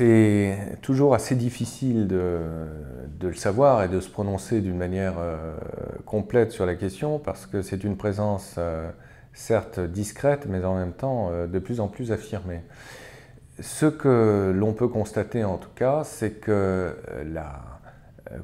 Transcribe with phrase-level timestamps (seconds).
[0.00, 2.40] C'est toujours assez difficile de,
[3.20, 5.52] le savoir et de se prononcer d'une manière euh,
[6.06, 8.90] complète sur la question parce que c'est une présence euh,
[9.34, 12.62] certes discrète mais en même temps euh, de plus en plus affirmée.
[13.60, 16.96] Ce que l'on peut constater en tout cas, c'est que
[17.30, 17.60] la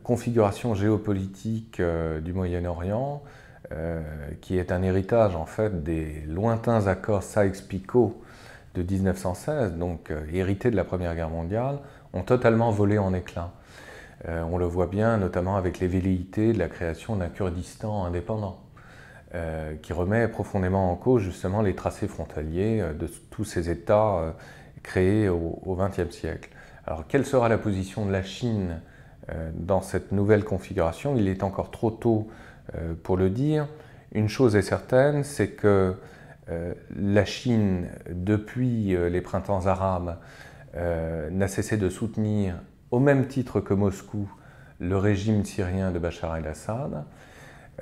[0.02, 1.80] configuration géopolitique
[2.23, 3.23] du Moyen-Orient,
[4.43, 8.20] qui est un héritage en fait des lointains accords Sykes-Picot
[8.77, 11.79] de 1916, donc euh, hérités de la Première Guerre mondiale,
[12.12, 13.52] ont totalement volé en éclats.
[14.29, 18.61] Euh, on le voit bien notamment avec les velléités de la création d'un Kurdistan indépendant,
[19.35, 24.35] euh, qui remet profondément en cause justement les tracés frontaliers de tous ces États
[24.83, 26.51] créés au XXe siècle.
[26.87, 28.80] Alors quelle sera la position de la Chine
[29.55, 31.16] dans cette nouvelle configuration?
[31.16, 32.29] Il est encore trop tôt
[33.02, 33.66] pour le dire.
[34.13, 35.93] Une chose est certaine, c'est que euh,
[36.49, 40.19] la Chine, depuis euh, les printemps arabes,
[40.77, 42.55] euh, n'a cessé de soutenir,
[42.91, 44.30] au même titre que Moscou,
[44.79, 47.05] le régime syrien de Bachar el-Assad.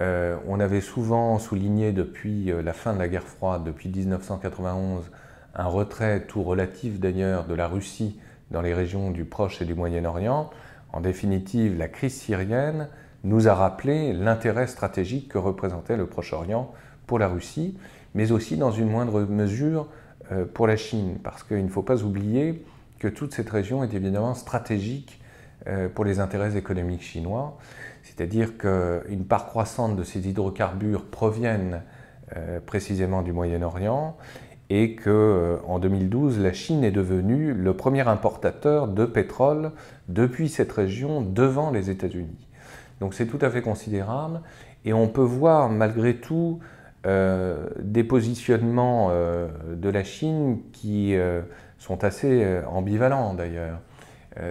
[0.01, 5.11] on avait souvent souligné depuis la fin de la guerre froide, depuis 1991,
[5.57, 8.19] un retrait tout relatif d'ailleurs de la Russie
[8.51, 10.51] dans les régions du Proche et du Moyen-Orient.
[10.93, 12.89] En définitive, la crise syrienne
[13.25, 16.73] nous a rappelé l'intérêt stratégique que représentait le Proche-Orient
[17.07, 17.77] pour la Russie
[18.15, 19.89] mais aussi dans une moindre mesure
[20.33, 22.65] euh, pour la Chine, parce qu'il ne faut pas oublier
[22.99, 25.21] que toute cette région est évidemment stratégique
[25.67, 27.59] euh, pour les intérêts économiques chinois,
[28.03, 31.83] c'est-à-dire qu'une part croissante de ces hydrocarbures proviennent
[32.37, 34.17] euh, précisément du Moyen-Orient
[34.71, 39.73] et qu'en 2012, la Chine est devenue le premier importateur de pétrole
[40.09, 42.49] depuis cette région devant les États-Unis.
[43.05, 44.41] Donc c'est tout à fait considérable
[44.87, 46.61] et on peut voir malgré tout
[47.05, 49.47] euh, des positionnements euh,
[49.77, 51.43] de la Chine qui euh,
[51.77, 53.81] sont assez ambivalents d'ailleurs.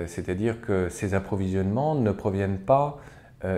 [0.05, 2.99] C'est-à-dire que ces approvisionnements ne proviennent pas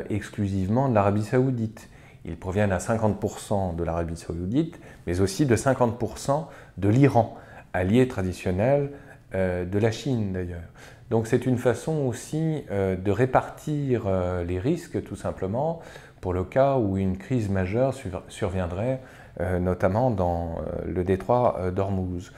[0.09, 1.89] exclusivement de l'Arabie saoudite.
[2.23, 6.45] Ils proviennent à 50% de l'Arabie saoudite, mais aussi de 50%
[6.77, 7.37] de l'Iran,
[7.73, 8.91] allié traditionnel
[9.33, 10.63] de la Chine d'ailleurs.
[11.11, 14.07] Donc c'est une façon aussi de répartir
[14.43, 15.81] les risques tout simplement
[16.25, 17.93] pour le cas où une crise majeure
[18.29, 18.99] surviendrait,
[19.39, 22.31] euh, notamment dans euh, le détroit euh, d'Ormuz.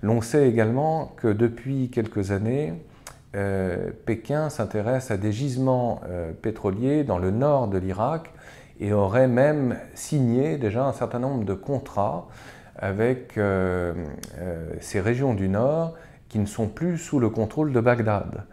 [0.00, 2.72] L'on sait également que depuis quelques années,
[4.06, 6.02] Pékin s'intéresse à des gisements
[6.40, 8.30] pétroliers dans le nord de l'Irak
[8.78, 12.28] et aurait même signé déjà un certain nombre de contrats
[12.76, 13.32] avec
[14.80, 15.94] ces régions du nord
[16.38, 18.44] ne sont plus sous le contrôle de Bagdad.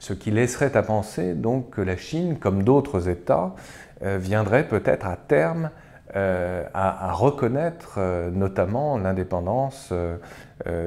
[0.00, 3.54] Ce qui laisserait à penser donc que la Chine, comme d'autres États,
[4.02, 5.70] euh, viendrait peut-être à terme
[6.16, 9.92] euh, à, reconnaître euh, notamment l'indépendance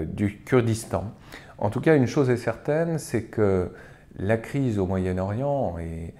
[0.08, 1.14] du Kurdistan.
[1.59, 3.72] En tout cas, une chose est certaine, c'est que
[4.18, 6.14] la crise au Moyen-Orient et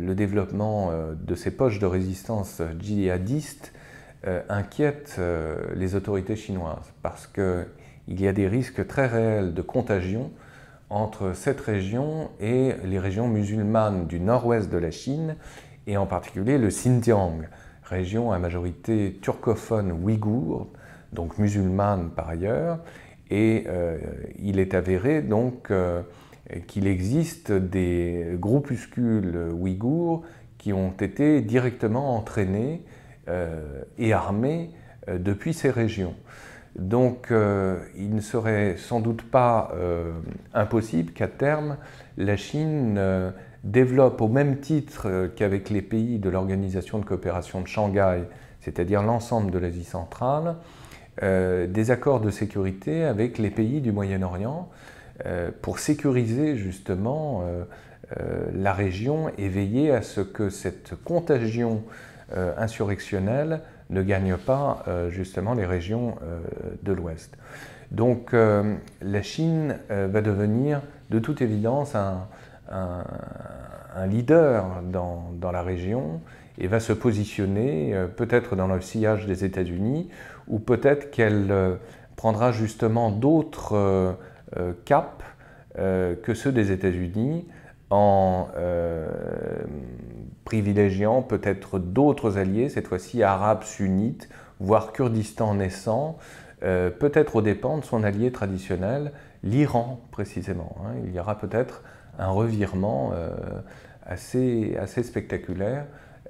[0.00, 3.72] le développement de ces poches de résistance djihadistes
[4.48, 5.20] inquiètent
[5.76, 7.28] les autorités chinoises parce
[8.08, 10.30] qu'il y a des risques très réels de contagion
[10.90, 15.36] entre cette région et les régions musulmanes du nord-ouest de la Chine
[15.86, 17.42] et en particulier le Xinjiang,
[17.84, 20.68] région à majorité turcophone ouïghour,
[21.12, 22.78] donc musulmane par ailleurs,
[23.30, 23.98] et euh,
[24.38, 26.02] il est avéré donc euh,
[26.66, 30.22] qu'il existe des groupuscules ouïghours
[30.56, 32.82] qui ont été directement entraînés
[33.28, 34.70] euh, et armés
[35.06, 36.14] depuis ces régions.
[36.78, 39.72] Donc il ne serait sans doute pas
[40.54, 41.76] impossible qu'à terme
[42.16, 43.32] la Chine
[43.64, 48.22] développe au même titre euh, qu'avec les pays de l'Organisation de coopération de Shanghai,
[48.60, 50.56] c'est-à-dire l'ensemble de l'Asie centrale,
[51.22, 54.68] euh, des accords de sécurité avec les pays du Moyen-Orient
[55.26, 57.42] euh, pour sécuriser justement
[58.54, 61.82] la région et veiller à ce que cette contagion
[62.56, 63.60] insurrectionnelle
[63.90, 66.16] ne gagne pas justement les régions
[66.82, 67.36] de l'Ouest.
[67.90, 72.26] Donc la Chine va devenir de toute évidence un,
[74.06, 76.20] leader dans, la région
[76.58, 80.08] et va se positionner euh, peut-être dans le sillage des États-Unis
[80.48, 81.76] ou peut-être qu'elle euh,
[82.16, 85.24] prendra justement d'autres euh, caps
[85.76, 87.46] que ceux des États-Unis
[87.90, 88.48] en
[90.48, 94.30] privilégiant peut-être d'autres alliés, cette fois-ci arabes sunnites,
[94.60, 96.16] voire Kurdistan naissant,
[96.60, 99.12] peut-être aux dépens de son allié traditionnel,
[99.42, 100.74] l'Iran précisément.
[100.80, 100.94] Hein.
[101.04, 101.82] Il y aura peut-être
[102.18, 103.30] un revirement euh,
[104.06, 105.84] assez, spectaculaire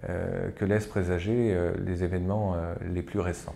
[0.08, 2.56] euh, que laissent présager euh, les événements
[2.92, 3.54] les plus récents.